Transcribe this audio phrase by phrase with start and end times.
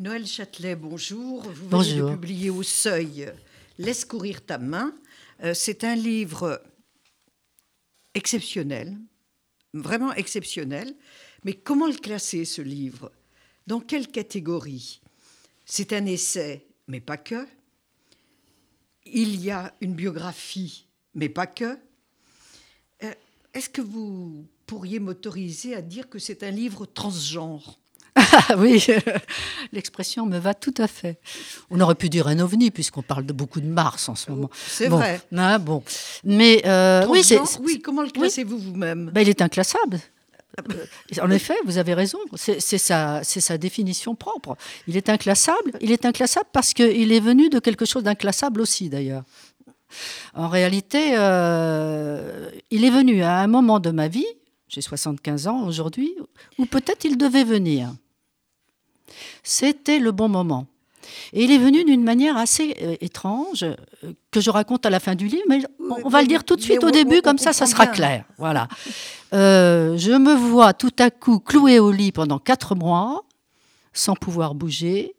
[0.00, 1.42] Noël Châtelet, bonjour.
[1.42, 2.10] Vous venez Bonjour.
[2.10, 3.32] de publier au Seuil
[3.78, 4.94] Laisse courir ta main.
[5.42, 6.62] Euh, C'est un livre
[8.14, 8.96] exceptionnel,
[9.74, 10.94] vraiment exceptionnel.
[11.42, 13.10] Mais comment le classer, ce livre?
[13.66, 15.00] Dans quelle catégorie?
[15.64, 17.44] C'est un essai, mais pas que.
[19.04, 21.76] Il y a une biographie, mais pas que.
[23.02, 23.12] Euh,
[23.52, 27.80] Est-ce que vous pourriez m'autoriser à dire que c'est un livre transgenre?
[28.18, 28.84] Ah oui,
[29.72, 31.18] l'expression me va tout à fait.
[31.70, 34.50] On aurait pu dire un ovni, puisqu'on parle de beaucoup de Mars en ce moment.
[34.66, 35.20] C'est Bon, vrai.
[35.36, 35.82] ah, bon.
[36.24, 39.10] Mais euh, oui, c'est, Transgenre oui, comment le classez-vous vous-même?
[39.12, 40.00] Ben, il est inclassable.
[40.58, 40.84] Euh,
[41.22, 42.18] En effet, vous avez raison.
[42.34, 43.22] C'est, sa,
[43.58, 44.56] définition propre.
[44.88, 45.72] Il est inclassable.
[45.80, 49.22] Il est inclassable parce qu'il est venu de quelque chose d'inclassable aussi, d'ailleurs.
[50.34, 54.26] En réalité, euh, il est venu à un moment de ma vie,
[54.68, 56.14] j'ai 75 ans aujourd'hui,
[56.58, 57.90] où peut-être il devait venir.
[59.48, 60.66] C'était le bon moment.
[61.32, 63.74] Et il est venu d'une manière assez euh, étrange, euh,
[64.30, 66.54] que je raconte à la fin du livre, mais on, on va le dire tout
[66.54, 68.26] de suite au début, comme ça, ça sera clair.
[68.36, 68.68] Voilà.
[69.32, 73.24] Euh, je me vois tout à coup clouée au lit pendant quatre mois,
[73.94, 75.14] sans pouvoir bouger.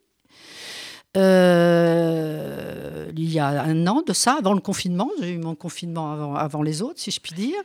[1.17, 6.11] Euh, il y a un an de ça, avant le confinement, j'ai eu mon confinement
[6.11, 7.59] avant, avant les autres, si je puis dire.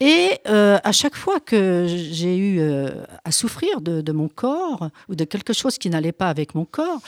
[0.00, 2.90] Et euh, à chaque fois que j'ai eu euh,
[3.24, 6.64] à souffrir de, de mon corps ou de quelque chose qui n'allait pas avec mon
[6.64, 7.00] corps,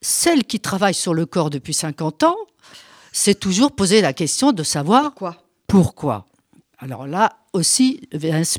[0.00, 2.36] celle qui travaille sur le corps depuis 50 ans
[3.12, 6.26] s'est toujours posé la question de savoir Quoi pourquoi
[6.78, 8.08] Alors là aussi,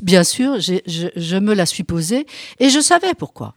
[0.02, 2.26] bien sûr, je me la suis posée
[2.58, 3.54] et je savais pourquoi.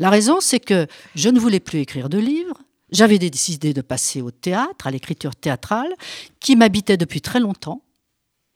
[0.00, 2.58] La raison, c'est que je ne voulais plus écrire de livres.
[2.90, 5.94] J'avais décidé de passer au théâtre, à l'écriture théâtrale,
[6.40, 7.82] qui m'habitait depuis très longtemps,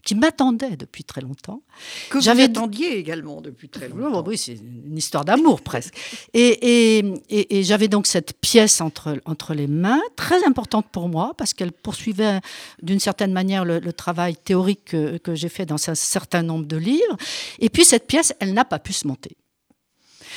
[0.05, 1.63] qui m'attendait depuis très longtemps.
[2.11, 4.25] Que vous J'avais- attendiez également depuis très Oui, longtemps.
[4.27, 5.95] oui, c'est une histoire d'amour presque.
[6.33, 11.09] Et, et- et- et j'avais donc cette pièce entre, entre les mains, très importante pour
[11.09, 12.41] moi, parce qu'elle poursuivait
[12.83, 16.67] d'une certaine manière le, le travail théorique que, que j'ai fait dans un certain nombre
[16.67, 17.17] de livres.
[17.61, 19.37] Et puis cette pièce, elle n'a pas pu se monter.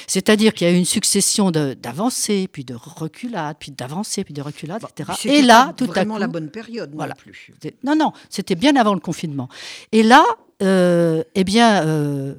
[0.09, 4.34] C'est-à-dire qu'il y a eu une succession de- d'avancées, puis de reculades, puis d'avancées, puis
[4.34, 5.12] de reculades, etc.
[5.25, 7.13] Et là, tout à vraiment coup, la bonne période Voilà.
[7.13, 7.51] non plus.
[7.84, 9.50] Non, non, c'était bien avant le confinement.
[9.91, 10.23] Et là,
[10.63, 12.35] euh, eh bien, euh,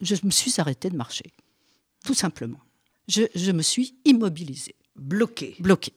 [0.00, 1.32] je me suis arrêtée de marcher,
[2.04, 2.58] tout simplement.
[3.06, 5.54] Je, je me suis immobilisée, Bloqué.
[5.60, 5.92] bloquée.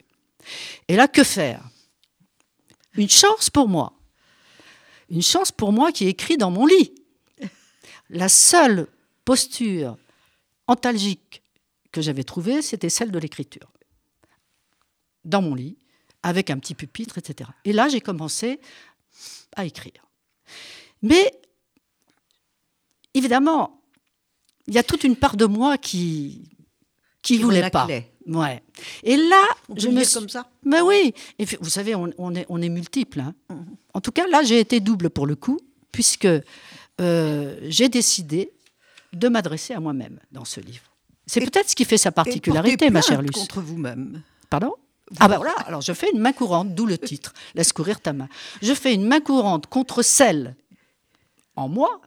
[0.87, 1.63] Et là, que faire?
[2.93, 3.93] Une chance pour moi.
[5.09, 6.93] Une chance pour moi qui est écrit dans mon lit.
[8.11, 8.87] La seule
[9.25, 9.97] posture
[10.69, 11.41] antalgique
[11.91, 13.71] que j'avais trouvée, c'était celle de l'écriture.
[15.25, 15.77] Dans mon lit,
[16.23, 17.49] avec un petit pupitre, etc.
[17.65, 18.59] Et là, j'ai commencé
[19.55, 20.05] à écrire.
[21.01, 21.31] Mais,
[23.13, 23.81] évidemment,
[24.67, 26.49] il y a toute une part de moi qui
[27.21, 27.85] qui Qui voulait pas.
[28.27, 28.63] Ouais.
[29.03, 32.09] Et là, On je me suis- comme ça mais oui, et puis, vous savez, on,
[32.17, 33.19] on est, on est multiples.
[33.19, 33.33] hein.
[33.49, 33.75] Mhm.
[33.93, 35.59] En tout cas, là, j'ai été double pour le coup,
[35.91, 36.27] puisque
[37.01, 38.53] euh, j'ai décidé
[39.13, 40.83] de m'adresser à moi-même dans ce livre.
[41.25, 43.31] C'est peut-être ce qui fait sa particularité, ma chère Luce.
[43.31, 44.21] contre vous-même.
[44.49, 44.73] Pardon?
[45.19, 48.13] Ah ben voilà, alors je fais une main courante, d'où le titre, Laisse courir ta
[48.13, 48.27] main.
[48.61, 50.55] Je fais une main courante contre celle
[51.55, 52.01] en moi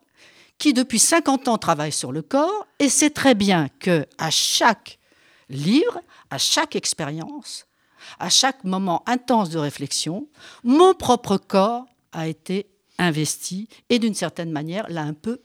[0.59, 4.99] qui depuis 50 ans travaille sur le corps et sait très bien que à chaque
[5.49, 7.67] livre, à chaque expérience,
[8.21, 10.29] à chaque moment intense de réflexion,
[10.63, 15.41] mon propre corps a été investi et d'une certaine manière l'a un peu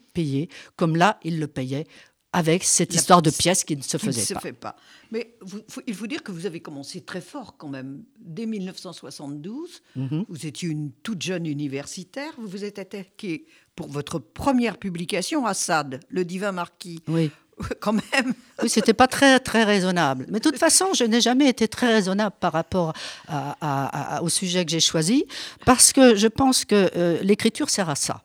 [0.75, 1.85] comme là il le payait
[2.33, 4.39] avec cette La histoire de pièce pièces qui ne se Qui ne faisait se pas.
[4.41, 4.75] fait pas.
[5.11, 8.03] Mais vous- faut- il faut dire que vous avez commencé très fort quand même.
[8.19, 10.25] Dès 1972, Mhm.
[10.27, 12.31] vous étiez une toute jeune universitaire.
[12.37, 13.45] Vous vous êtes attaqué
[13.75, 17.01] pour votre première publication à Sade, Le Divin Marquis.
[17.07, 17.31] Oui.
[17.79, 18.33] Quand même.
[18.61, 20.25] Oui, c'était pas très, très raisonnable.
[20.29, 22.93] Mais de toute façon, je n'ai jamais été très raisonnable par rapport
[23.27, 25.25] à- à- à- au sujet que j'ai choisi,
[25.65, 28.23] parce que je pense que euh, l'écriture sert à ça.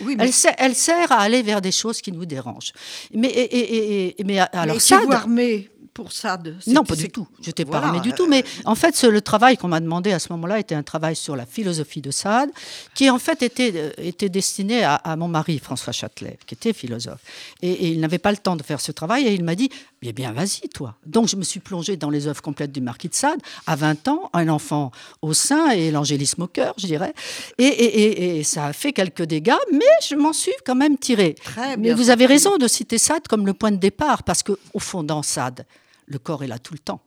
[0.00, 2.72] Oui, mais, Elle sert, elle sert à aller vers des choses qui nous dérangent.
[3.14, 3.76] Mais, et, et-
[4.08, 7.26] et- et- mais alors mais ça, armé pour Sade non, pas du tout.
[7.40, 8.26] Je n'étais Voilà, pas armée du euh, tout.
[8.28, 11.16] Mais en fait, ce- le travail qu'on m'a demandé à ce moment-là était un travail
[11.16, 12.50] sur la philosophie de Sade,
[12.94, 16.74] qui en fait était, euh, était destiné à, à mon mari, François Châtelet, qui était
[16.74, 17.20] philosophe.
[17.62, 19.70] Et, et il n'avait pas le temps de faire ce travail et il m'a dit
[20.02, 20.94] Eh bien, vas-y, toi.
[21.06, 24.08] Donc, je me suis plongée dans les œuvres complètes du marquis de Sade, à 20
[24.08, 27.14] ans, un enfant au sein et l'angélisme au cœur, je dirais.
[27.58, 30.98] Et, et- et- et ça a fait quelques dégâts, mais je m'en suis quand même
[30.98, 31.34] tirée.
[31.42, 34.42] Très Mais bien vous avez raison de citer Sade comme le point de départ, parce
[34.42, 35.64] qu'au fond, dans Sade,
[36.06, 37.02] le corps est là tout le temps.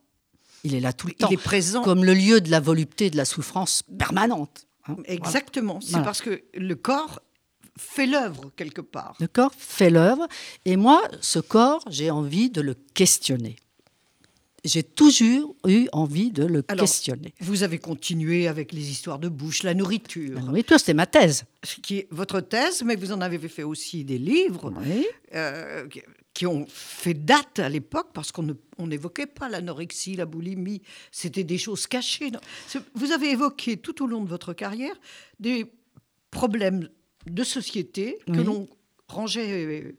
[0.63, 1.81] Il est là tout le temps, Il est présent.
[1.83, 4.67] comme le lieu de la volupté, de la souffrance permanente.
[4.87, 4.97] hein.
[5.05, 5.79] Exactement.
[5.81, 6.05] C'est Voilà.
[6.05, 7.21] parce que le corps
[7.77, 9.15] fait l'œuvre quelque part.
[9.21, 10.27] Le corps fait l'œuvre,
[10.65, 13.55] et moi, ce corps, j'ai envie de le questionner.
[14.65, 17.33] j'ai toujours eu envie de le Alors, questionner.
[17.39, 21.45] Vous avez continué avec les histoires de bouche, la nourriture, La nourriture, c'était ma thèse.
[21.63, 25.05] ce qui est votre thèse, mais vous en avez fait aussi des livres Oui.
[25.33, 25.87] euh,
[26.33, 30.81] qui- ont fait date à l'époque parce qu'on n'évoquait pas l'anorexie, la boulimie,
[31.11, 32.31] c'était des choses cachées.
[32.95, 34.95] Vous avez évoqué tout au long de votre carrière
[35.39, 35.65] des
[36.31, 36.87] problèmes
[37.25, 38.43] de société que Oui.
[38.43, 38.67] l'on
[39.07, 39.97] rangeait euh,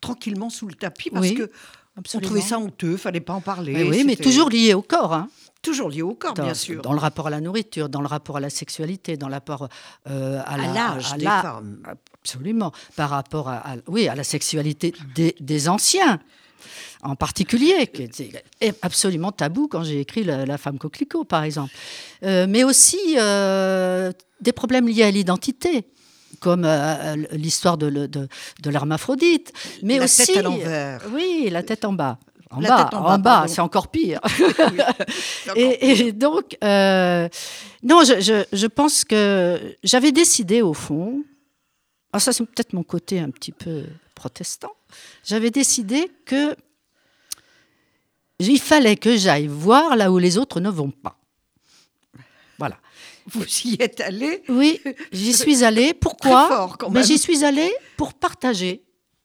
[0.00, 1.50] tranquillement sous le tapis parce Oui, que
[1.96, 3.72] on trouvait ça honteux, fallait pas en parler.
[3.72, 5.12] Mais oui, mais toujours lié au corps.
[5.14, 5.30] hein.
[5.62, 6.82] Toujours lié au corps, dans, bien sûr.
[6.82, 9.68] dans le rapport à la nourriture, dans le rapport à la sexualité, dans le rapport
[10.10, 11.78] euh, à, à l'âge à des la- femmes.
[12.22, 12.72] Absolument.
[12.96, 16.20] Par rapport à, à- oui, à la sexualité des, des anciens,
[17.02, 18.44] en particulier, qui était
[18.82, 21.72] absolument tabou quand j'ai écrit La, La femme coquelicot, par exemple.
[22.22, 25.86] Euh, mais aussi euh, des problèmes liés à l'identité
[26.40, 28.28] comme euh, l'histoire de, de,
[28.62, 31.02] de l'hermaphrodite, mais La aussi tête à l'envers.
[31.12, 32.18] Oui, la tête en bas.
[32.52, 34.20] En La bas, tête en en bas, c'est encore pire.
[34.70, 34.80] Oui.
[35.56, 37.28] Et, et donc, euh,
[37.82, 41.24] non, je, je- je pense que j'avais décidé au fond,
[42.12, 43.84] ah, ça c'est peut-être mon côté un petit peu
[44.14, 44.72] protestant,
[45.24, 46.54] j'avais décidé que
[48.38, 51.18] il fallait que j'aille voir là où les autres ne vont pas.
[52.58, 52.76] Voilà.
[53.26, 54.80] Vous y êtes allé, Oui,
[55.12, 55.94] j'y suis allée.
[56.00, 56.46] Pourquoi?
[56.46, 58.82] Très fort, quand Mais j'y suis allée pour partager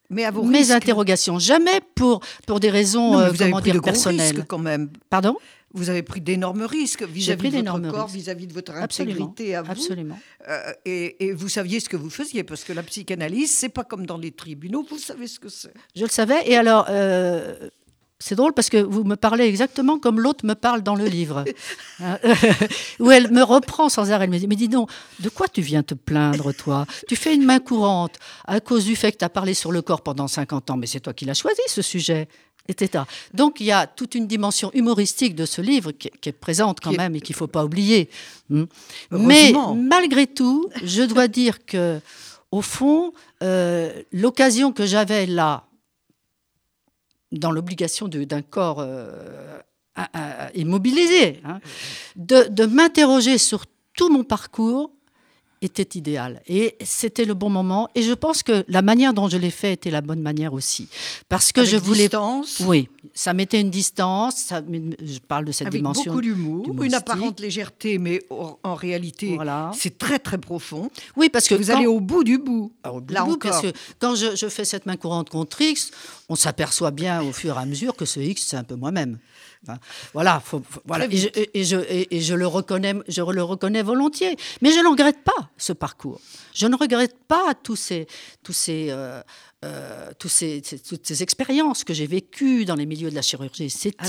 [0.09, 0.71] mais à vos mes risques.
[0.71, 3.81] interrogations, jamais pour pour des raisons Non, mais euh, vous avez pris de dire gros
[3.91, 4.31] personnelles.
[4.35, 4.89] risques quand même.
[5.09, 5.35] Pardon?
[5.73, 9.25] Vous avez pris d'énormes risques vis-à-vis de votre corps, vis-à-vis de votre Absolument.
[9.25, 9.71] intégrité à vous.
[9.71, 10.17] Absolument.
[10.47, 13.83] Euh, et, et vous saviez ce que vous faisiez, parce que la psychanalyse, c'est pas
[13.83, 15.73] comme dans les tribunaux, vous savez ce que c'est.
[15.95, 16.41] Je le savais.
[16.49, 17.69] Et alors, euh,
[18.19, 21.45] c'est drôle parce que vous me parlez exactement comme l'autre me parle dans le livre.
[21.99, 22.17] Hein,
[22.99, 24.25] où elle me reprend sans arrêt.
[24.25, 26.85] Elle me dit Mais dis donc, de quoi tu viens te plaindre, toi?
[27.07, 28.15] Tu fais une main courante
[28.45, 30.87] à cause du fait que tu as parlé sur le corps pendant 50 ans, mais
[30.87, 32.27] c'est toi qui l'as choisi, ce sujet.
[32.69, 33.03] Etc.
[33.33, 36.81] Donc il y a toute une dimension humoristique de ce livre qui, qui est présente
[36.81, 38.09] quand même et qu'il ne faut pas oublier.
[38.49, 38.65] Hmm.
[39.11, 42.01] Mais malgré tout, je dois dire que,
[42.51, 45.66] au fond, euh, l'occasion que j'avais là,
[47.31, 49.59] dans l'obligation d'un corps euh,
[50.53, 51.59] immobilisé, hein,
[52.15, 54.91] de m'interroger sur tout mon parcours
[55.61, 56.41] était idéal.
[56.47, 57.89] Et c'était le bon moment.
[57.95, 60.87] Et je pense que la manière dont je l'ai fait était la bonne manière aussi.
[61.29, 62.03] Parce que Avec je voulais...
[62.03, 64.35] distance, Oui, ça mettait une distance.
[64.35, 64.61] Ça,
[65.03, 66.11] je parle de cette avec dimension.
[66.11, 69.71] beaucoup d'humour, une apparente légèreté, mais en, réalité, Voilà.
[69.75, 70.89] c'est très très profond.
[71.15, 72.71] Oui, parce que Vous quand- allez au bout du bout.
[72.83, 73.51] Ah, au bout Là du bout, encore.
[73.51, 75.91] parce que quand je, je fais cette main courante contre X,
[76.29, 79.17] on s'aperçoit bien au fur et à mesure que ce X, c'est un peu moi-même.
[79.67, 79.77] Hein,
[80.13, 81.05] Voilà, faut- faut- voilà.
[81.05, 84.35] Et, je, et- et je, et- et je le reconnais, je le reconnais volontiers.
[84.61, 86.21] Mais je ne regrette pas ce parcours.
[86.53, 88.07] Je ne regrette pas tous ces,
[88.43, 89.21] tous ces, euh,
[89.65, 93.23] euh, tous ces, ces- toutes ces expériences que j'ai vécues dans les milieux de la
[93.23, 93.99] chirurgie esthétique,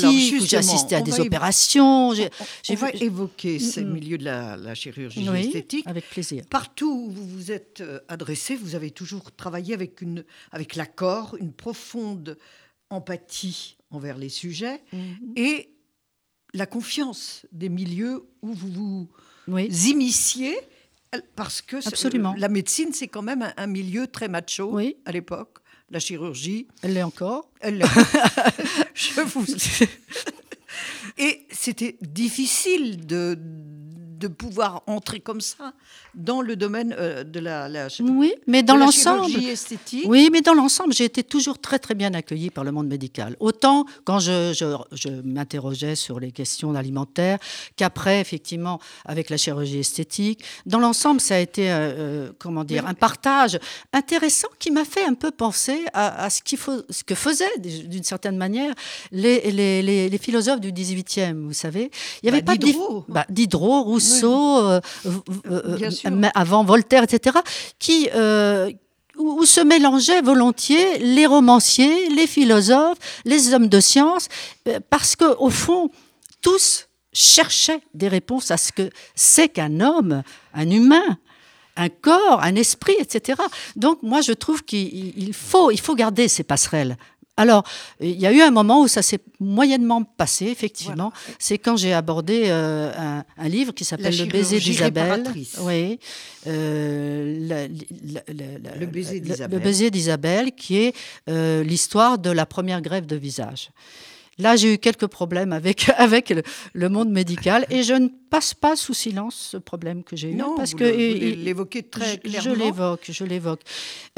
[0.42, 2.12] où j'ai assisté à des opérations.
[2.14, 3.92] j'ai- On j'ai va vu- évoquer ces Mm, mm.
[3.94, 5.86] milieux de la, la chirurgie Oui, esthétique.
[5.86, 6.44] avec plaisir.
[6.50, 11.36] Partout où vous vous êtes euh, adressé, vous avez toujours travaillé avec, une, avec l'accord,
[11.40, 12.36] une profonde
[12.90, 15.32] empathie envers les sujets Mhm.
[15.36, 15.70] et
[16.54, 19.08] la confiance des milieux où vous vous
[19.48, 19.66] Oui.
[19.88, 20.56] immisciez,
[21.36, 22.34] parce que Absolument.
[22.36, 24.96] la médecine, c'est quand même un, un milieu très macho Oui.
[25.04, 25.58] à l'époque.
[25.90, 27.50] La chirurgie, Elle l'est encore.
[27.60, 27.82] elle-
[28.94, 29.44] je vous...
[31.16, 33.38] Et c'était difficile de,
[34.18, 35.72] de pouvoir entrer comme ça
[36.14, 39.26] dans le domaine euh, de la, la, Oui, mais dans l'ensemble.
[39.28, 40.04] chirurgie esthétique.
[40.06, 43.36] Oui, mais dans l'ensemble, j'ai été toujours très très bien accueillie par le monde médical.
[43.40, 47.38] Autant quand je, je, je m'interrogeais sur les questions alimentaires
[47.76, 50.42] qu'après, effectivement, avec la chirurgie esthétique.
[50.66, 53.58] Dans l'ensemble, ça a été, euh, euh, comment dire, un partage
[53.92, 57.58] intéressant qui m'a fait un peu penser à, à ce, qu'il faut, ce que faisaient,
[57.58, 58.74] d'une certaine manière,
[59.12, 61.90] les, les, les, les philosophes du 18e, vous savez.
[62.22, 63.04] Il n'y avait Bah, pas Diderot.
[63.08, 67.38] bah, Diderot, Rousseau, euh, euh, euh, avant Voltaire, etc.,
[67.78, 68.08] qui,
[69.16, 74.28] où, se mélangeaient volontiers les romanciers, les philosophes, les hommes de science,
[74.90, 75.90] parce que au fond,
[76.40, 80.22] tous cherchaient des réponses à ce que c'est qu'un homme,
[80.54, 81.18] un humain
[81.80, 83.40] un corps, un esprit, etc.
[83.76, 86.96] Donc moi, je trouve qu'il il faut, il faut garder ces passerelles.
[87.38, 87.62] Alors,
[88.00, 91.12] il y a eu un moment où ça s'est moyennement passé, effectivement.
[91.38, 95.24] C'est quand j'ai abordé euh, un, un livre qui s'appelle Le baiser d'Isabelle.
[95.60, 95.98] Oui.
[96.46, 97.68] Euh,
[98.78, 99.20] Le baiser
[99.84, 100.52] le- d'Isabelle.
[100.52, 100.94] Qui est
[101.28, 103.70] euh, l'histoire de la première grève de visage.
[104.40, 106.42] Là, j'ai eu quelques problèmes avec, avec le,
[106.72, 110.34] le monde médical et je ne passe pas sous silence ce problème que j'ai eu.
[110.34, 112.50] Non, parce vous que l'évoquez très clairement.
[112.54, 113.62] Je l'évoque, je l'évoque.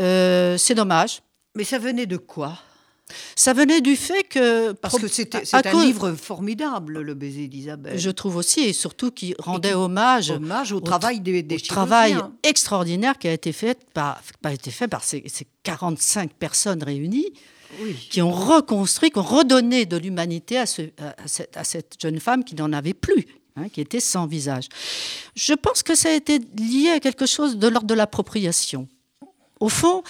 [0.00, 1.22] Euh, c'est dommage.
[1.56, 2.58] Mais ça venait de quoi?
[3.36, 4.72] Ça venait du fait que...
[4.72, 7.98] Parce que c'est un livre formidable, Le baiser d'Isabelle.
[7.98, 13.18] Je trouve aussi, et surtout qui rendait hommage, hommage au, travail des, des travail extraordinaire
[13.18, 15.24] qui a été fait par, a été fait par ces,
[15.62, 17.32] 45 personnes réunies.
[18.10, 20.82] qui ont reconstruit, qui ont redonné de l'humanité à, ce,
[21.54, 24.66] à, cette, jeune femme qui n'en avait plus, hein, qui était sans visage.
[25.36, 28.88] Je pense que ça a été lié à quelque chose de l'ordre de l'appropriation.
[29.60, 30.02] Au fond,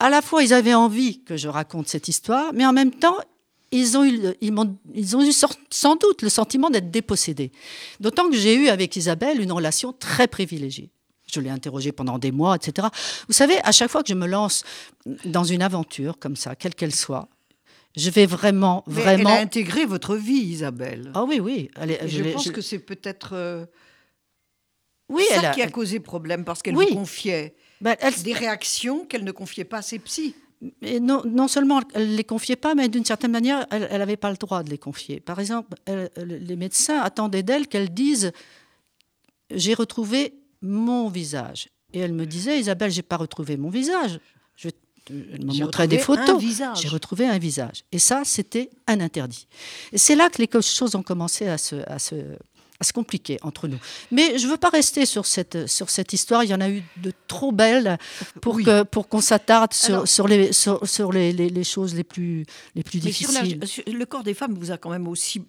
[0.00, 3.16] à la fois, ils avaient envie que je raconte cette histoire, mais en même temps,
[3.70, 5.32] ils ont eu, ils ont, eu
[5.70, 7.52] sans doute le sentiment d'être dépossédés.
[8.00, 10.90] D'autant que j'ai eu avec Isabelle une relation très privilégiée.
[11.30, 12.88] Je l'ai interrogée pendant des mois, etc.
[13.26, 14.64] Vous savez, à chaque fois que je me lance
[15.26, 17.28] dans une aventure comme ça, quelle qu'elle soit,
[17.96, 19.30] je vais vraiment, vraiment.
[19.30, 21.10] Elle a intégré votre vie, Isabelle.
[21.14, 21.70] Ah oui, oui.
[22.06, 23.66] je, pense que c'est peut-être euh,
[25.08, 29.32] oui, ça qui a causé problème parce qu'elle vous confiait bah, des réactions qu'elle ne
[29.32, 30.34] confiait pas à ses psys.
[30.82, 34.16] Et non, non, seulement elle ne les confiait pas, mais d'une certaine manière, elle n'avait
[34.16, 35.20] pas le droit de les confier.
[35.20, 38.32] Par exemple, les médecins attendaient d'elle qu'elle dise
[39.50, 41.68] J'ai retrouvé mon visage.
[41.92, 44.20] Et elle me disait Isabelle, j'ai pas retrouvé mon visage.
[44.56, 44.68] Je
[45.10, 46.42] elle me montrait des photos.
[46.74, 47.84] J'ai retrouvé un visage.
[47.92, 49.46] Et ça, c'était un interdit.
[49.92, 52.16] Et c'est là que les choses ont commencé à se, à se,
[52.84, 53.78] se compliquer entre nous.
[54.10, 56.44] Mais je ne veux pas rester sur cette, sur cette histoire.
[56.44, 57.98] Il y en a eu de trop belles
[58.40, 62.44] pour que pour qu'on s'attarde sur, sur, les, sur, les, les, choses les plus,
[62.74, 63.60] les plus difficiles.
[63.86, 65.42] le corps des femmes vous a quand même aussi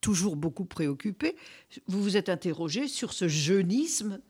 [0.00, 1.36] toujours beaucoup préoccupé.
[1.86, 4.20] Vous vous êtes interrogé sur ce jeunisme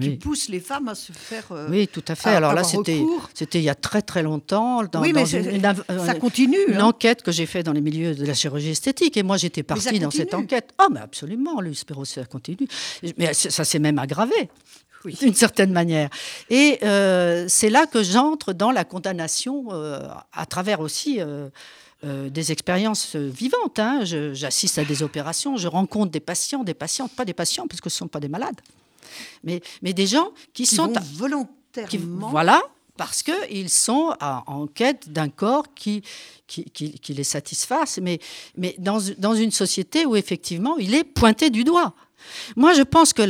[0.00, 1.44] qui pousse les femmes à se faire.
[1.50, 2.30] Euh, oui, tout à fait.
[2.30, 3.02] Alors là, c'était,
[3.34, 4.82] c'était il y a très très longtemps.
[4.84, 6.56] Dans, oui, mais une, euh, ça continue.
[6.68, 6.86] Une hein.
[6.86, 9.16] enquête que j'ai faite dans les milieux de la chirurgie esthétique.
[9.16, 10.72] Et moi, j'étais partie dans cette enquête.
[10.78, 11.60] Ah, mais absolument,
[12.04, 12.66] ça continue.
[13.18, 14.48] Mais ça, s'est même aggravé.
[15.20, 16.08] d'une certaine manière.
[16.48, 19.68] Et euh, c'est là que j'entre dans la condamnation
[20.32, 21.18] à travers aussi
[22.02, 23.78] des expériences vivantes.
[23.78, 24.04] Hein.
[24.04, 27.90] J'assiste à des opérations, je rencontre des patients, des patientes, pas des patients, parce que
[27.90, 28.60] ce ne sont pas des malades
[29.44, 32.30] mais, mais des gens qui, sont volontairement.
[32.30, 32.62] voilà,
[32.96, 36.02] parce qu'ils sont en quête d'un corps qui,
[36.46, 38.18] qui, qui, les satisfasse, mais,
[38.56, 41.94] mais dans, dans, une société où effectivement il est pointé du doigt.
[42.56, 43.22] Moi, je pense que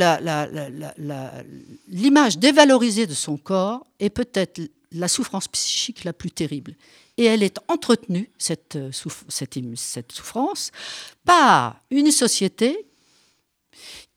[1.87, 4.61] l'image dévalorisée de son corps est peut-être
[4.91, 6.75] la souffrance psychique la plus terrible.
[7.17, 10.71] Et elle est entretenue, cette, cette, cette souffrance,
[11.25, 12.85] par une société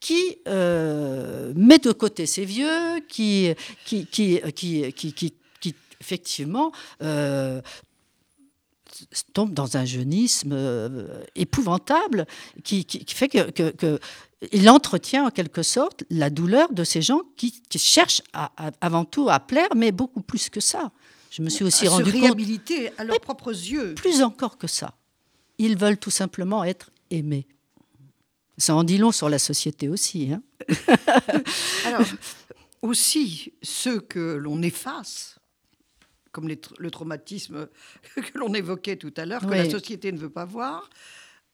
[0.07, 3.53] qui euh, met de côté ses vieux, qui,
[3.85, 6.71] qui, qui, qui, qui, qui effectivement,
[7.03, 7.61] euh,
[9.33, 12.25] tombe dans un jeunisme euh, épouvantable
[12.63, 13.99] qui, qui, fait que, que,
[14.53, 18.23] il entretient en quelque sorte la douleur de ces gens qui, cherchent
[18.81, 20.93] avant tout à plaire, mais beaucoup plus que ça.
[21.33, 23.97] Je me suis aussi à rendu se réhabiliter à leurs propres yeux.
[23.97, 24.95] Plus encore que ça.
[25.59, 27.49] Ils veulent tout simplement être aimés.
[28.59, 30.33] Ça en dit long sur la société aussi.
[30.33, 30.43] Hein
[31.85, 32.07] Alors,
[32.83, 35.39] aussi, ceux que l'on efface,
[36.33, 37.69] comme le traumatisme
[38.15, 40.89] que l'on évoquait tout à l'heure, que la société ne veut pas voir,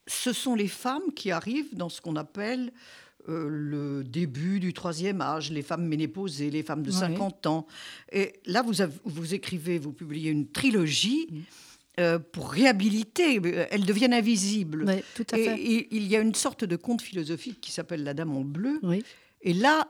[0.07, 2.73] ce sont les femmes qui arrivent dans ce qu'on appelle
[3.29, 7.67] euh, le début du troisième âge, les femmes ménépausées, les femmes de 50 ans.
[8.11, 11.29] Et là, vous, vous écrivez, vous publiez une trilogie.
[11.31, 11.41] Mm.
[12.01, 14.85] Euh, pour réhabiliter, euh, elles deviennent invisibles.
[14.87, 15.61] Oui, tout à fait.
[15.61, 18.81] Et, il y a une sorte de conte philosophique qui s'appelle La Dame en bleu.
[18.83, 19.05] Oui.
[19.43, 19.89] Et là,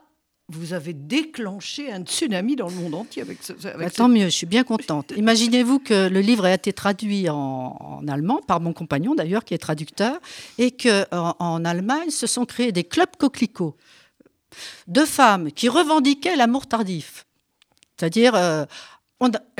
[0.49, 3.53] vous avez déclenché un tsunami dans le monde entier avec ce.
[3.53, 5.13] Bah, tant mieux, je suis bien contente.
[5.15, 9.59] Imaginez-vous que le livre a été traduit en, allemand par mon compagnon d'ailleurs, qui est
[9.59, 10.19] traducteur,
[10.57, 13.77] et que en, Allemagne se sont créés des clubs coquelicots
[14.87, 17.25] de femmes qui revendiquaient l'amour tardif.
[17.97, 18.65] C'est-à-dire, euh,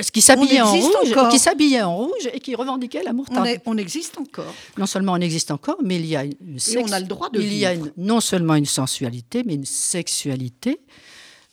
[0.00, 3.60] ce qui s'habillait en rouge, qui s'habillait en rouge et qui revendiquait l'amour tardif.
[3.66, 4.52] On, existe encore.
[4.78, 7.40] Non seulement on existe encore, mais il y a une on a le droit de
[7.40, 10.80] il y a non seulement une sensualité, mais une sexualité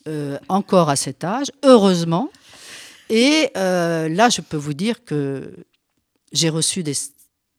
[0.07, 2.29] euh, encore à cet âge, heureusement.
[3.09, 5.53] Et euh, là, je peux vous dire que
[6.31, 6.95] j'ai reçu des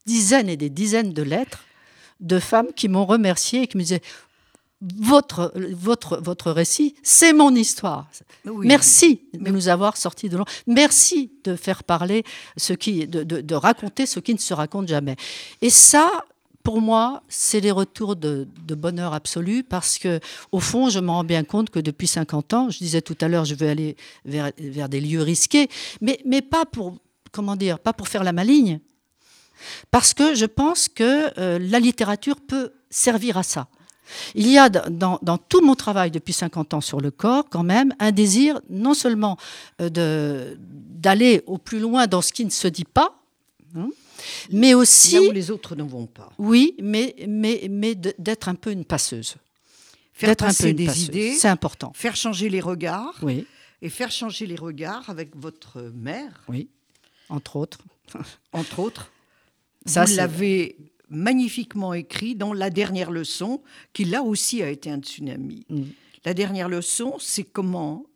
[0.07, 1.65] dizaines et des dizaines de lettres
[2.21, 4.03] de femmes qui m'ont remercié et qui me disaient
[4.83, 8.09] votre, votre, votre récit, c'est mon histoire.
[8.45, 10.51] Merci de nous avoir sortis de l'ombre.
[10.67, 12.25] Merci de faire parler
[12.57, 15.17] ce qui, de, de, raconter ce qui ne se raconte jamais.
[15.61, 16.11] Et ça,
[16.65, 20.19] pour moi, c'est les retours de, de, bonheur absolu parce que,
[20.51, 23.29] au fond, je me rends bien compte que depuis 50 ans, je disais tout à
[23.29, 25.69] l'heure, je veux aller vers, vers des lieux risqués,
[26.01, 26.97] mais, mais pas pour,
[27.31, 28.81] comment dire, pas pour faire la maligne.
[29.93, 33.69] Parce que je pense que euh, la littérature peut servir à ça.
[34.35, 37.95] Il y a dans, tout mon travail depuis 50 ans sur le corps, quand même,
[37.99, 39.37] un désir non seulement
[39.81, 43.19] euh, d'aller au plus loin dans ce qui ne se dit pas,
[43.77, 43.89] hein,
[44.51, 45.15] Mais aussi.
[45.15, 46.31] Là où les autres ne vont pas.
[46.39, 49.37] Oui, mais, mais, mais d'être un peu une passeuse.
[50.13, 51.35] Faire passer des idées.
[51.35, 51.93] C'est important.
[51.95, 53.19] Faire changer les regards.
[53.23, 53.47] Oui.
[53.81, 56.45] Et faire changer les regards avec votre mère.
[56.49, 56.69] Oui,
[57.29, 57.79] entre autres.
[58.53, 59.11] entre autres.
[59.87, 60.77] Ça, Vous l'avez
[61.13, 65.65] magnifiquement écrit dans La dernière leçon, qui là aussi a été un tsunami.
[65.69, 65.83] Mm.
[66.25, 68.07] La dernière leçon, c'est comment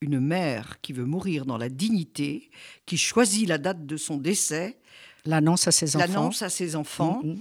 [0.00, 2.50] une mère qui veut mourir dans la dignité,
[2.86, 4.78] qui choisit la date de son décès,
[5.24, 7.38] l'annonce à ses enfants, l'annonce à ses enfants mm, mm.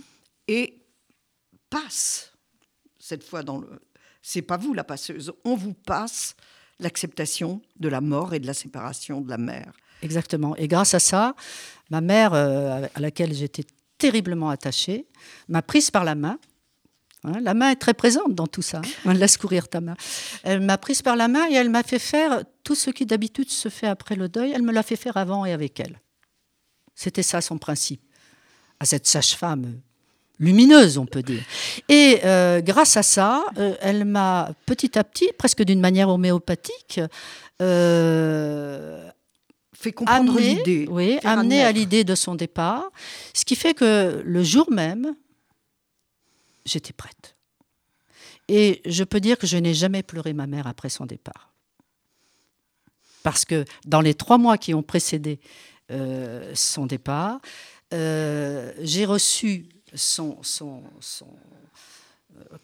[0.49, 0.81] et
[1.69, 2.33] passe
[2.99, 3.67] cette fois dans le.
[4.21, 6.35] C'est pas vous la passeuse, on vous passe
[6.79, 9.73] l'acceptation de la mort et de la séparation de la mère.
[10.01, 10.55] Exactement.
[10.55, 11.35] Et grâce à ça,
[11.89, 13.65] ma mère, euh, à laquelle j'étais
[13.99, 15.05] terriblement attachée,
[15.47, 16.39] m'a prise par la main.
[17.23, 18.81] Hein, la main est très présente dans tout ça.
[19.05, 19.95] Hein, laisse courir ta main.
[20.43, 23.51] Elle m'a prise par la main et elle m'a fait faire tout ce qui d'habitude
[23.51, 24.51] se fait après le deuil.
[24.55, 25.99] Elle me l'a fait faire avant et avec elle.
[26.95, 28.01] C'était ça son principe.
[28.79, 29.81] À cette sage-femme
[30.39, 31.43] lumineuse, on peut dire.
[31.89, 37.01] Et euh, grâce à ça, euh, elle m'a petit à petit, presque d'une manière homéopathique,
[37.61, 39.08] euh,
[39.79, 40.87] fait comprendre l'idée.
[40.89, 42.89] Oui, amené à l'idée de son départ.
[43.33, 45.15] Ce qui fait que le jour même,
[46.65, 47.35] j'étais prête.
[48.47, 51.53] Et je peux dire que je n'ai jamais pleuré ma mère après son départ.
[53.23, 55.39] Parce que dans les trois mois qui ont précédé
[55.91, 57.39] euh, son départ,
[57.93, 61.27] euh, j'ai reçu son, son, son,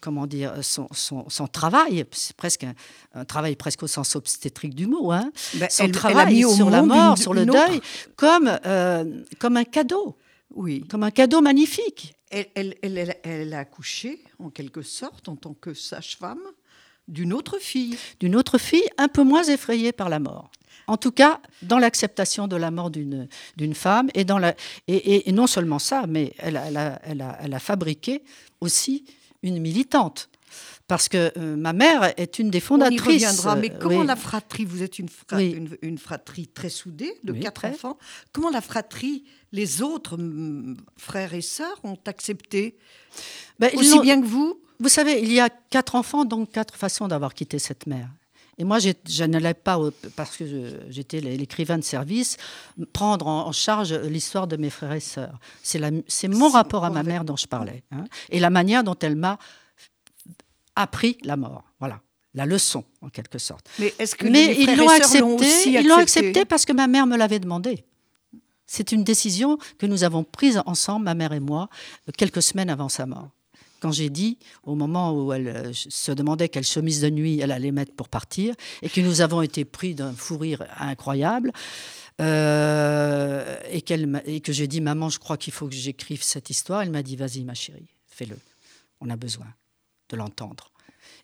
[0.00, 2.66] comment dire, son, son, travail, c'est presque
[3.14, 7.18] un, travail presque au sens obstétrique du mot, hein, ben, son travail sur la mort,
[7.18, 7.80] sur le deuil,
[8.16, 10.16] comme, euh, comme un cadeau.
[10.54, 10.84] Oui.
[10.88, 12.14] Comme un cadeau magnifique.
[12.30, 16.40] Elle, elle, elle, elle, a accouché, en quelque sorte, en tant que sage-femme,
[17.08, 17.96] d'une autre fille.
[18.20, 20.50] D'une autre fille un peu moins effrayée par la mort.
[20.88, 23.28] En tout cas, dans l'acceptation de la mort d'une
[23.74, 24.54] femme, et, dans la,
[24.86, 28.22] et, et, non seulement ça, mais elle, elle, a, elle, a, elle a fabriqué
[28.60, 29.04] aussi
[29.42, 30.28] une militante.
[30.86, 33.00] Parce que euh, ma mère est une des fondatrices.
[33.00, 35.08] On y reviendra, mais comment la fratrie, vous êtes une,
[35.82, 37.98] une, fratrie très soudée, de quatre enfants,
[38.32, 40.16] comment la fratrie, les autres
[40.96, 42.76] frères et sœurs ont accepté
[43.58, 44.60] ben, Aussi bien que vous?
[44.78, 48.08] Vous savez, il y a quatre enfants, donc quatre façons d'avoir quitté cette mère.
[48.58, 49.78] Et moi, je n'allais pas,
[50.14, 50.44] parce que
[50.88, 52.38] j'étais l'écrivain de service,
[52.92, 55.38] prendre en charge l'histoire de mes frères et sœurs.
[55.62, 57.82] C'est mon rapport à ma mère dont je parlais.
[57.90, 59.38] Hein, et la manière dont elle m'a
[60.74, 61.64] appris la mort.
[61.80, 62.00] Voilà.
[62.32, 63.68] La leçon, en quelque sorte.
[63.78, 67.16] Mais, est-ce que Mais ils l'ont accepté, Ils l'ont accepté parce que ma mère me
[67.16, 67.84] l'avait demandé.
[68.66, 71.68] C'est une décision que nous avons prise ensemble, ma mère et moi,
[72.16, 73.30] quelques semaines avant sa mort
[73.80, 77.52] quand j'ai dit, au moment où elle euh, se demandait quelle chemise de nuit elle
[77.52, 81.52] allait mettre pour partir, et que nous avons été pris d'un fou rire incroyable,
[82.20, 86.90] euh, et, que j'ai dit, maman, je crois qu'il faut que j'écrive cette histoire, elle
[86.90, 88.38] m'a dit, vas-y, ma chérie, fais-le.
[89.00, 89.46] On a besoin
[90.08, 90.70] de l'entendre.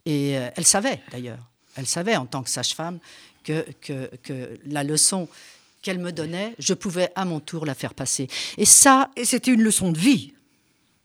[0.05, 2.99] Et euh, elle savait, d'ailleurs, elle savait en tant que sage-femme
[3.45, 5.29] que, que, que la leçon
[5.83, 8.29] qu'elle me donnait, je pouvais à mon tour la faire passer.
[8.57, 9.11] Et ça.
[9.17, 10.33] Et c'était une leçon de vie.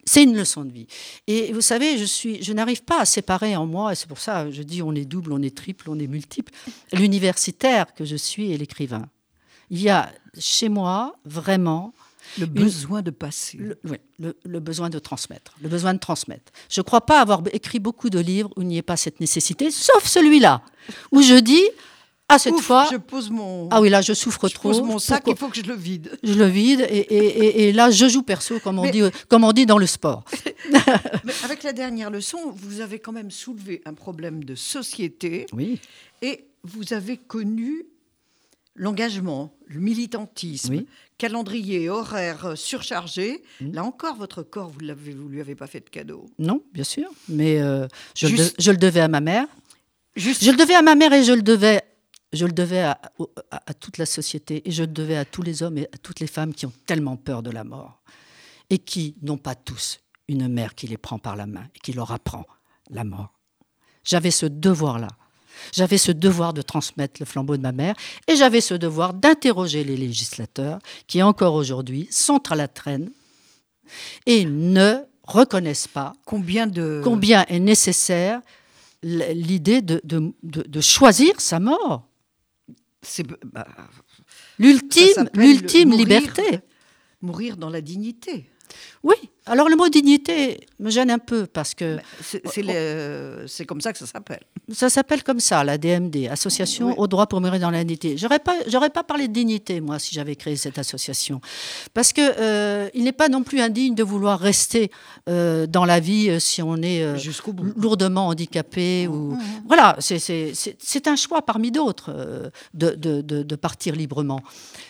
[0.08, 0.86] C'est une leçon de vie.
[1.26, 4.20] Et vous savez, je, suis, je n'arrive pas à séparer en moi, et c'est pour
[4.20, 6.50] ça que je dis on est double, on est triple, on est multiple,
[6.94, 9.06] l'universitaire que je suis et l'écrivain.
[9.70, 11.92] Il y a chez moi vraiment
[12.38, 13.58] le besoin de passer.
[13.58, 15.52] Le, oui, le, besoin de transmettre.
[15.60, 16.52] Le besoin de transmettre.
[16.70, 19.20] Je ne crois pas avoir écrit beaucoup de livres où il n'y ait pas cette
[19.20, 20.62] nécessité, sauf celui-là,
[21.12, 21.64] où je dis
[22.28, 22.86] ah, cette fois.
[22.90, 23.68] Je pose mon.
[23.70, 24.72] Ah oui, là, je souffre trop.
[24.72, 26.18] Je pose mon sac, il faut que je le vide.
[26.22, 29.52] Je le vide, et, et, et, là, je joue perso, comme on, dit, comme on
[29.52, 30.24] dit dans le sport.
[31.24, 35.46] Mais avec la dernière leçon, vous avez quand même soulevé un problème de société.
[35.52, 35.80] Oui.
[36.20, 37.86] Et vous avez connu
[38.74, 40.84] l'engagement, le militantisme,
[41.16, 43.42] calendrier, horaire surchargé.
[43.60, 43.72] Mmh.
[43.72, 46.26] Là encore, votre corps, vous ne vous lui avez pas fait de cadeau.
[46.38, 47.08] Non, bien sûr.
[47.28, 49.46] Mais euh, je, le je, le devais à ma mère.
[50.14, 50.44] Juste...
[50.44, 51.82] Je le devais à ma mère et je le devais
[52.32, 53.00] je le devais à,
[53.80, 56.26] toute la société et je le devais à tous les hommes et à toutes les
[56.26, 58.02] femmes qui ont tellement peur de la mort
[58.70, 61.92] et qui n'ont pas tous une mère qui les prend par la main et qui
[61.92, 62.44] leur apprend
[62.90, 63.32] la mort.
[64.04, 65.08] J'avais ce devoir-là.
[65.72, 67.94] J'avais ce devoir de transmettre le flambeau de ma mère
[68.26, 73.10] et j'avais ce devoir d'interroger les législateurs qui, encore aujourd'hui, sont à la traîne
[74.26, 77.00] et ne reconnaissent pas combien, de...
[77.02, 78.40] combien est nécessaire
[79.02, 82.08] l'idée de, de, de, choisir sa mort.
[83.44, 83.66] Bah,
[84.58, 86.60] l'ultime, l'ultime liberté.
[87.20, 88.48] Mourir dans la dignité.
[89.02, 89.16] Oui,
[89.48, 93.80] Alors le mot dignité me gêne un peu parce que C'est c'est le- c'est comme
[93.80, 94.40] ça que ça s'appelle.
[94.72, 96.94] ça s'appelle comme ça, la DMD, Association Oui.
[96.98, 98.16] au droit pour mourir dans la dignité.
[98.16, 101.40] J'aurais pas, parlé de dignité moi si j'avais créé cette association,
[101.94, 104.90] parce que euh, il n'est pas non plus indigne de vouloir rester
[105.28, 107.16] euh, dans la vie euh, si on est euh,
[107.76, 110.18] lourdement handicapé ou voilà, c'est-
[111.08, 114.40] un choix parmi d'autres euh, de, de- de- de partir librement.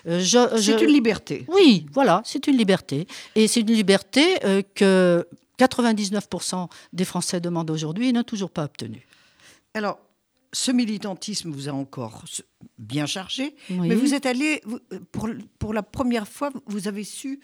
[0.08, 1.44] Euh, je- C'est une liberté.
[1.48, 3.06] oui, voilà, c'est une liberté.
[3.36, 5.26] Et c'est une liberté euh, que
[5.58, 9.06] 99% des Français demandent aujourd'hui et n'ont toujours pas obtenue.
[9.74, 9.98] Alors,
[10.52, 12.24] ce militantisme vous a encore
[12.78, 13.88] bien chargé, Oui.
[13.88, 14.62] mais vous êtes allé,
[15.12, 17.40] pour, pour la première fois, vous avez su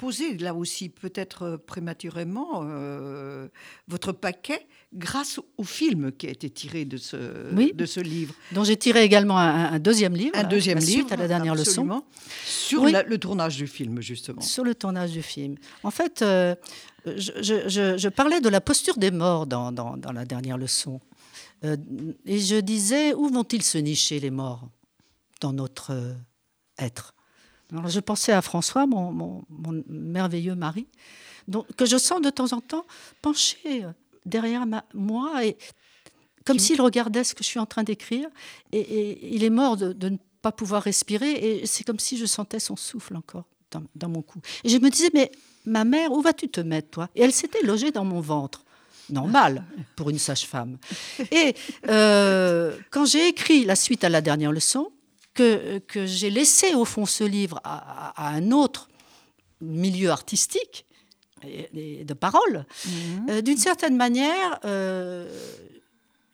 [0.00, 3.48] poser, là aussi, peut-être euh, prématurément, euh,
[3.86, 7.72] votre paquet grâce au film qui a été tiré de ce, Oui.
[7.74, 8.34] de ce livre.
[8.52, 11.28] dont j'ai tiré également un, un deuxième livre, Un deuxième la livre, suite à la
[11.28, 12.02] dernière leçon,
[12.46, 12.92] sur Oui.
[12.92, 14.40] la- le tournage du film, justement.
[14.40, 15.56] sur le tournage du film.
[15.82, 16.54] En fait, euh,
[17.04, 20.56] je, je- je- je parlais de la posture des morts dans, dans- dans la dernière
[20.58, 20.98] leçon.
[21.64, 21.76] Euh,
[22.24, 24.66] et je disais, où vont-ils se nicher, les morts,
[25.42, 25.92] dans notre
[26.78, 27.14] être?
[27.72, 30.86] Alors, Je pensais à François, mon, mon- mon merveilleux mari,
[31.48, 32.84] donc, que je sens de temps en temps
[33.22, 33.92] penché euh,
[34.26, 35.56] derrière ma- moi, et,
[36.44, 38.28] comme s'il regardait ce que je suis en train d'écrire.
[38.72, 42.16] Et, et il est mort de, de ne pas pouvoir respirer, et c'est comme si
[42.16, 44.40] je sentais son souffle encore dans, dans mon cou.
[44.64, 45.30] Et je me disais, mais
[45.64, 47.08] ma mère, où vas-tu te mettre, toi?
[47.14, 48.64] Et elle s'était logée dans mon ventre.
[49.10, 49.64] Normal
[49.96, 50.78] pour une sage-femme.
[51.32, 51.54] Et
[51.88, 54.92] euh, quand j'ai écrit la suite à la dernière leçon,
[55.34, 58.88] que, que j'ai laissé au fond ce livre à, à- à un autre
[59.60, 60.86] milieu artistique
[61.42, 62.66] et, et de parole,
[63.30, 65.26] euh, d'une certaine manière, euh,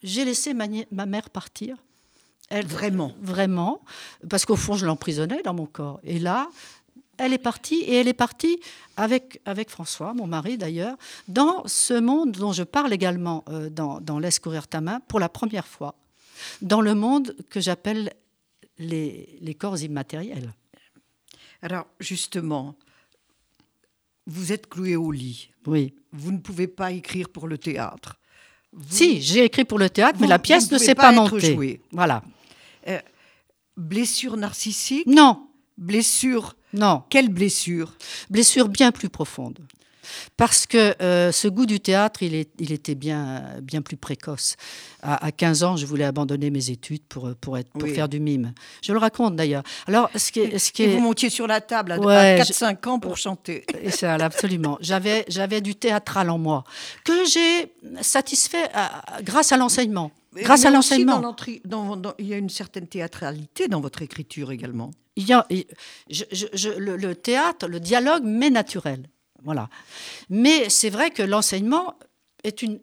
[0.02, 0.66] j'ai laissé ma,
[1.06, 1.76] mère partir.
[2.48, 3.12] Elle, Vraiment?
[3.20, 3.80] Vraiment,
[4.30, 6.00] parce qu'au fond, je l'emprisonnais dans mon corps.
[6.04, 6.48] Et là,
[7.18, 8.60] elle est partie, et elle est partie
[8.96, 10.96] avec, avec François, mon mari d'ailleurs,
[11.28, 15.18] dans ce monde dont je parle également euh, dans, dans Laisse courir ta main, pour
[15.18, 15.94] la première fois,
[16.62, 18.12] dans le monde que j'appelle
[18.78, 20.52] les, les corps immatériels.
[21.62, 22.74] Alors, justement,
[24.26, 25.50] vous êtes cloué au lit.
[25.66, 25.94] Oui.
[26.12, 28.18] Vous ne pouvez pas écrire pour le théâtre.
[28.72, 31.54] Vous- Si, j'ai écrit pour le théâtre, mais la pièce ne s'est pas pas, montée.
[31.54, 31.80] jouée.
[31.92, 32.22] Voilà.
[33.76, 35.06] Blessure narcissique?
[35.06, 36.56] Non, Blessure?
[36.72, 37.02] Non.
[37.10, 37.94] Quelle blessure?
[38.30, 39.58] Blessure bien plus profonde.
[40.36, 44.56] Parce que euh, ce goût du théâtre, il, est- il était bien, bien plus précoce.
[45.02, 47.94] À, à 15 ans, je voulais abandonner mes études pour, pour, être, pour Oui.
[47.94, 48.52] faire du mime.
[48.82, 49.62] Je le raconte d'ailleurs.
[49.86, 50.58] Alors, ce qui est.
[50.58, 53.64] Ce qui Et vous montiez sur la table à, Ouais, 4-5 ans pour chanter.
[53.82, 54.78] et ça, absolument.
[54.80, 56.64] J'avais, j'avais du théâtral en moi
[57.04, 60.10] que j'ai satisfait à- à- grâce à l'enseignement.
[60.34, 61.34] Grâce Mais à l'enseignement.
[62.18, 64.90] il y a une certaine théâtralité dans votre écriture également.
[65.16, 65.64] Il y a, il-
[66.10, 69.08] je- je- je- le, le théâtre, le dialogue m'est naturel.
[69.44, 69.68] Voilà.
[70.30, 71.94] Mais c'est vrai que l'enseignement
[72.44, 72.78] est une.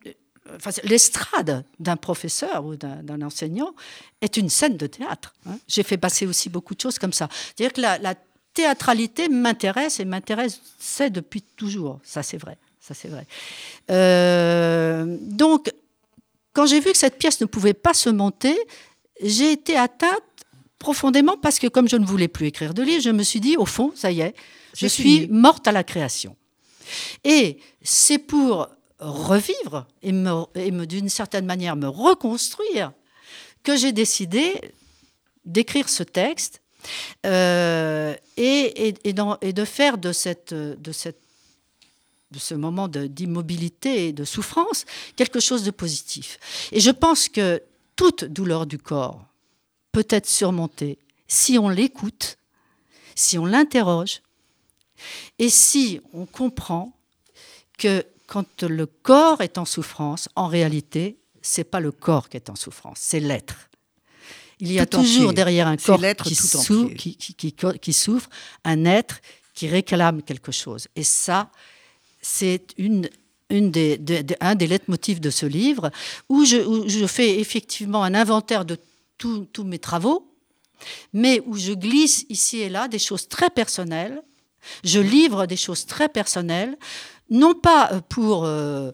[0.55, 3.73] Enfin, c'est- l'estrade d'un professeur ou d'un enseignant
[4.21, 5.33] est une scène de théâtre.
[5.45, 5.57] hein.
[5.67, 7.29] J'ai fait passer aussi beaucoup de choses comme ça.
[7.55, 8.15] C'est-à-dire que la, la
[8.53, 11.99] théâtralité m'intéresse et m'intéressait depuis toujours.
[12.03, 12.57] Ça, c'est vrai.
[12.79, 13.25] Ça, c'est vrai.
[13.89, 15.71] Euh, donc,
[16.53, 18.55] quand j'ai vu que cette pièce ne pouvait pas se monter,
[19.21, 20.21] j'ai été atteinte
[20.77, 23.55] profondément parce que comme je ne voulais plus écrire de livres, je me suis dit,
[23.55, 24.35] au fond, ça y est,
[24.75, 26.35] je C'est suis morte à la création.
[27.23, 28.69] Et c'est pour
[28.99, 32.93] revivre et, d'une certaine manière me reconstruire
[33.63, 34.53] que j'ai décidé
[35.45, 36.61] d'écrire ce texte
[37.25, 41.13] euh, et, de faire de, ce
[42.53, 46.39] moment d'immobilité et de souffrance quelque chose de positif.
[46.71, 47.61] Et je pense que
[47.95, 49.25] toute douleur du corps
[49.91, 52.37] peut être surmontée si on l'écoute,
[53.15, 54.21] si on l'interroge
[55.39, 56.93] et si on comprend
[57.77, 62.49] que quand le corps est en souffrance, en réalité, c'est pas le corps qui est
[62.49, 63.69] en souffrance, c'est l'être.
[64.59, 65.35] Il y a Tout toujours entier.
[65.35, 66.95] derrière un corps qui, tout sou- entier.
[66.95, 68.29] qui, qui- qui- qui souffre
[68.63, 69.19] un être
[69.53, 70.87] qui réclame quelque chose.
[70.95, 71.51] Et ça,
[72.21, 73.09] c'est une,
[73.49, 73.99] une des,
[74.39, 75.91] un des leitmotifs de ce livre,
[76.29, 78.77] où je, où je fais effectivement un inventaire de
[79.17, 80.31] tous mes travaux,
[81.13, 84.21] mais où je glisse ici et là des choses très personnelles.
[84.83, 86.77] Je livre des choses très personnelles,
[87.29, 88.45] non pas euh, pour...
[88.45, 88.91] euh,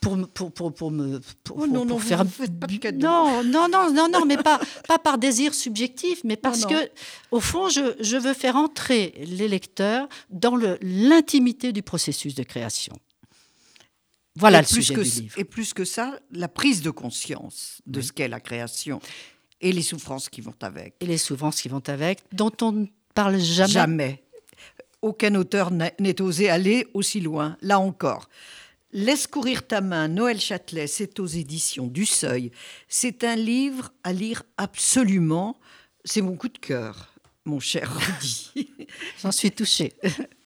[0.00, 3.66] pour, me- pour, pour, pour me pour, Oh non, non, faire pas de non non
[3.68, 6.68] non non non mais pas pas par désir subjectif mais parce non.
[6.68, 6.90] que
[7.32, 12.42] au fond je, je veux faire entrer les lecteurs dans le l'intimité du processus de
[12.44, 12.92] création
[14.36, 16.90] voilà et le plus sujet que, du livre Et plus que ça, la prise de
[16.90, 19.00] conscience de ce qu'est la création
[19.60, 20.94] et les souffrances qui vont avec.
[21.00, 24.22] et les souffrances qui vont avec dont on ne parle jamais, Jamais.
[25.06, 28.28] Aucun auteur n'est osé aller aussi loin, là encore.
[28.92, 32.50] Laisse courir ta main, Noël Châtelet, c'est aux éditions du Seuil.
[32.88, 35.58] C'est un livre à lire absolument.
[36.04, 37.12] C'est mon coup de cœur,
[37.44, 38.70] mon cher Rudy.
[39.22, 39.92] J'en suis touchée.